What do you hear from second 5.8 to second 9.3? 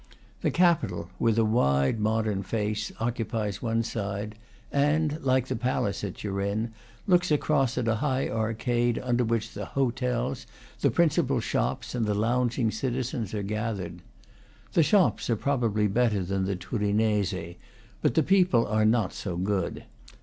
at Turin, looks across at a high arcade, under